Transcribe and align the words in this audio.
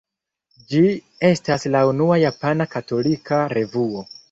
Ĝi 0.71 0.79
estas 1.29 1.67
la 1.77 1.83
unua 1.91 2.19
japana 2.23 2.69
katolika 2.75 3.45
revuo. 3.57 4.07